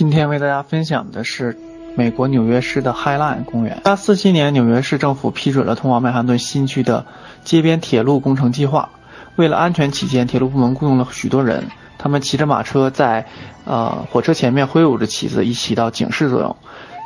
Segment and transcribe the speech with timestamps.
[0.00, 1.58] 今天为大家分享的是
[1.94, 3.82] 美国纽约市的 Highline 公园。
[3.84, 7.04] 1847年，纽约市政府批准了通往曼哈顿新区的
[7.44, 8.88] 街边铁路工程计划。
[9.36, 11.64] 为了安全起见，铁路部门雇佣了许多人，
[11.98, 13.26] 他们骑着马车在
[13.66, 16.56] 呃火车前面挥舞着旗子，以起到警示作用。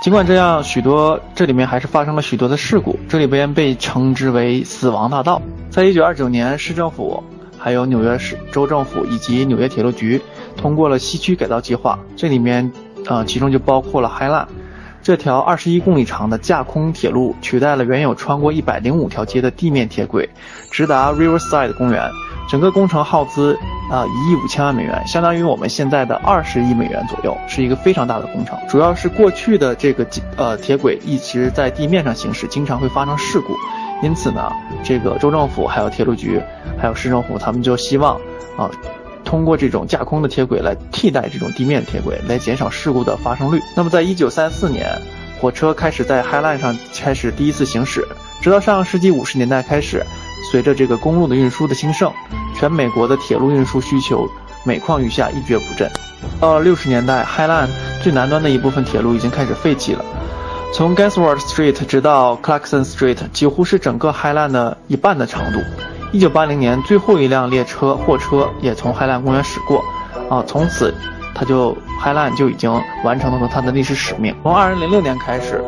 [0.00, 2.96] 尽管这样，许多这里面还是发生了许多的事故。
[3.08, 5.42] 这里边被称之为“死亡大道”。
[5.68, 7.24] 在1929年，市政府、
[7.58, 10.22] 还有纽约市州政府以及纽约铁路局
[10.56, 11.98] 通过了西区改造计划。
[12.16, 12.70] 这里面，
[13.06, 14.46] 呃，其中就包括了 Highline
[15.02, 20.28] 这条21公里长的架空铁路，取代了原有穿过105条街的地面铁轨，
[20.70, 22.10] 直达 Riverside 公园。
[22.46, 23.56] 整个工程耗资
[23.90, 28.58] 啊一亿五千万美元，相当于我们现在的二十亿美元左右，是一个非常大的工程。
[28.68, 33.54] 主要是过去的这个呃铁轨一直在地面上行驶，经常会发生事故，
[34.02, 34.52] 因此呢，
[34.82, 36.38] 这个州政府还有铁路局
[36.78, 38.16] 还有市政府，他们就希望
[38.58, 38.70] 啊，
[39.34, 43.60] 通过这种架空的铁轨来替代这种地面铁轨，来减少事故的发生率。
[43.74, 44.88] 那么在一九三四年，
[45.40, 48.06] 火车开始在 Highline 上开始第一次行驶，
[48.40, 50.06] 直到上世纪五十年代开始。
[50.52, 52.12] 随着这个公路的运输的兴盛，
[52.54, 54.24] 全美国的铁路运输需求
[54.64, 55.90] 每况愈下，一蹶不振。
[56.40, 57.70] 到了六十年代，Highline
[58.00, 60.04] 最南端的一部分铁路已经开始废弃了，
[60.72, 65.58] 从 Gansworth Street 直到 Clarkson Street，几乎是整个 Highline 的一半的长度。
[66.14, 69.84] 一九八零年，最后一辆列车货车也从 Highline 公园驶过，
[70.30, 70.94] 啊，从此
[71.34, 72.70] 它就 Highline 就已经
[73.02, 74.32] 完成了它的历史使命。
[74.44, 75.60] 从二零零六年开始。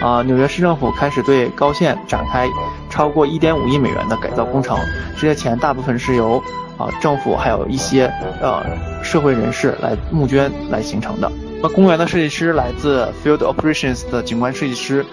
[0.00, 2.46] 啊，纽约市政府开始对高线展开
[2.90, 4.76] 超过1.5亿美元的改造工程，
[5.14, 6.42] 这些钱大部分是由
[6.76, 8.62] 啊政府还有一些呃
[9.02, 11.32] 社会人士来募捐来形成的。
[11.62, 15.06] 那公园的设计师来自 Field Operations 的景观设计师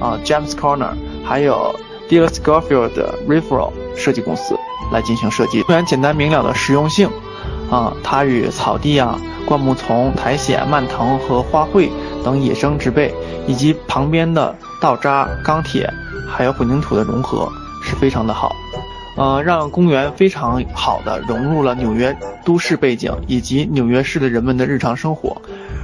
[0.00, 0.92] 啊 James Corner，
[1.22, 1.74] 还有
[2.10, 2.90] d e a r Scofield
[3.28, 4.56] Referral 设计公司
[4.92, 5.62] 来进行设计。
[5.62, 7.08] 公园简单明了的实用性
[7.70, 11.88] 啊，它与草地啊、灌木丛、苔藓、蔓藤和花卉
[12.24, 13.14] 等野生植被。
[13.46, 15.88] 以及旁边的道渣、钢铁，
[16.28, 17.48] 还有混凝土的融合
[17.82, 18.54] 是非常的好，
[19.16, 25.40] 呃，让公园非常好的融入了纽约都市背景以及纽约市的人们的日常生活，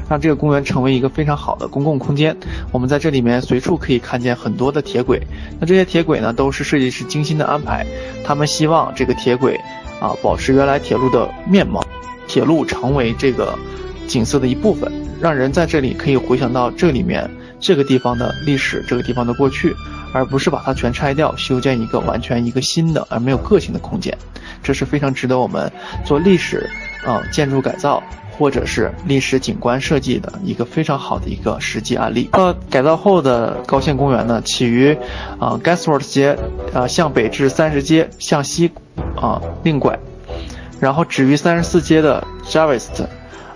[0.09, 2.37] 让这个公园成为一个非常好的公共空间。
[2.73, 5.21] 我们在这里面随处可以看见很多的铁轨，
[5.61, 7.87] 那这些铁轨呢都是设计师精心的安排，
[8.25, 9.61] 他们希望这个铁轨
[10.01, 11.85] 啊保持原来铁路的面貌，
[12.27, 13.59] 铁路成为这个
[14.07, 17.29] 景色的一部分，让人在这里可以回想到这里面。
[17.59, 19.75] 这个地方的历史，这个地方的过去，
[20.13, 24.17] 而不是把它全拆掉，修建一个完全一个新的而没有个性的空间，
[24.63, 25.73] 这是非常值得我们
[26.05, 26.69] 做历史
[27.03, 28.01] 啊建筑改造
[28.39, 32.29] 或者是历史景观设计的一个非常好的一个实际案例。
[32.33, 34.97] 呃，改造后的高线公园呢，起于
[35.39, 36.37] 啊 Gasworth 街
[36.75, 38.71] 啊向北至三十街向西
[39.17, 39.99] 啊另拐，
[40.81, 43.07] 然后止于三十四街的 Javist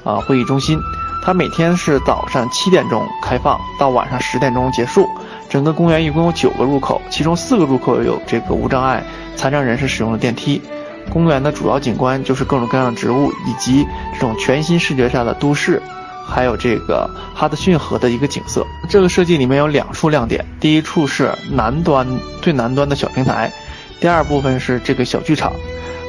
[0.04, 0.78] 啊会议中心。
[1.22, 5.06] 它每天是早上七点钟开放，到晚上十点钟结束。
[5.50, 9.04] 整个公园一共有九个入口，其中四个入口有这个无障碍
[9.36, 10.62] 残障人士使用的电梯。
[11.10, 15.82] 公园的主要景观就是各种各样的植物，以及这种全新视觉下的都市，
[16.24, 18.64] 还有这个哈德逊河的一个景色。
[18.88, 22.06] 这个设计里面有两处亮点，第一处是南端
[22.40, 23.52] 最南端的小平台，
[24.00, 25.52] 第二部分是这个小剧场。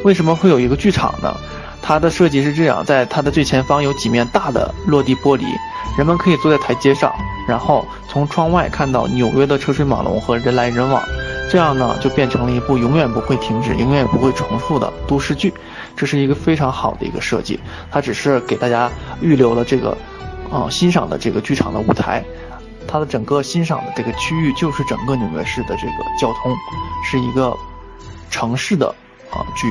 [0.03, 1.35] 为什么会有一个剧场呢？
[1.83, 5.43] 它的设计是这样，在它的最前方有几面大的落地玻璃，
[5.97, 7.11] 人们可以坐在台阶上，
[7.47, 11.03] 然后从窗外看到纽约的车水马龙和人来人往，
[11.51, 15.53] 这样呢就变成了一部永远不会停止、永远不会重复的都市剧。
[15.97, 17.59] 这是一个非常好的一个设计，
[17.91, 18.89] 它只是给大家
[19.19, 19.97] 预留了这个，
[20.49, 22.23] 呃，欣赏的这个剧场的舞台，
[22.87, 26.55] 它的整个欣赏的这个区域就是整个纽约市的这个交通，
[27.03, 27.53] 是一个
[28.29, 28.87] 城市的
[29.29, 29.67] 啊剧。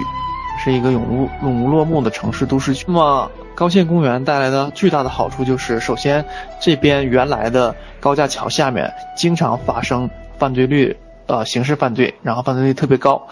[0.63, 2.85] 是一个永无永无落幕的城市都市剧。
[2.87, 6.23] 那么高线公园带来的巨大的好处就是，首先
[6.61, 10.95] 这边原来的高架桥下面经常发生犯罪率，
[11.31, 13.29] 呃，刑事犯罪，然后犯罪率特别高。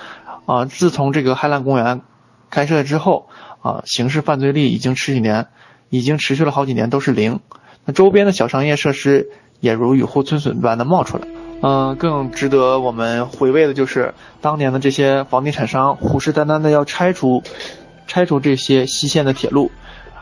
[0.47, 2.01] 啊，自从这个海澜公园
[2.49, 3.29] 开设之后，
[3.61, 5.49] 啊，刑事犯罪率已经十几年，
[5.91, 7.41] 已经持续了好几年都是零。
[7.85, 11.27] 那周边的小商业设施也如雨后春笋般的冒出来。
[11.61, 17.43] 嗯，更值得我们回味的就是当年的这些房地产商虎视眈眈的要拆除，
[18.07, 19.73] 拆除这些西线的铁路。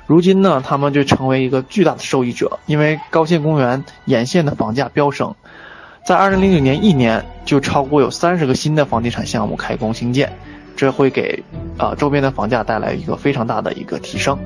[0.06, 5.34] 如今呢，他们就成为一个巨大的受益者，因为高线公园沿线的房价飙升，
[6.06, 10.32] 在2009年一年就超过有三十个新的房地产项目开工兴建，
[10.76, 11.42] 这会给
[11.76, 14.38] 啊周边的房价带来一个非常大的一个提升。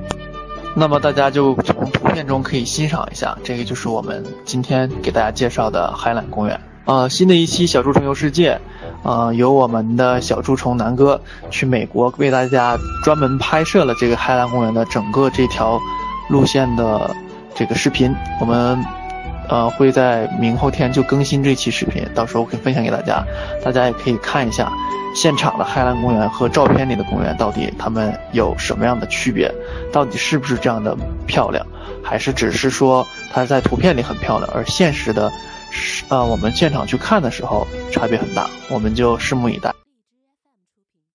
[0.75, 6.59] 那么大家就从图片中可以欣赏一下，这个就是我们今天给大家介绍的海澜公园。
[6.87, 8.59] 呃，新的一期小猪虫游世界，
[9.03, 11.21] 呃，由我们的小猪虫南哥
[11.51, 15.79] 去美国为大家专门拍摄了这个海澜公园的整个这条
[16.31, 17.15] 路线的
[17.55, 18.11] 这个视频，
[18.41, 18.83] 我们
[19.51, 23.25] 呃会在明后天就更新这期视频，到时候可以分享给大家，
[23.65, 24.73] 大家也可以看一下
[25.15, 29.53] 现场的海澜公园和照片里的公园到底它们有什么样的区别，
[29.93, 31.67] 到底是不是这样的漂亮，
[32.03, 35.31] 还是只是说它在图片里很漂亮，而现实的，
[36.09, 39.80] 呃我们现场去看的时候差别很大，我们就拭目以待。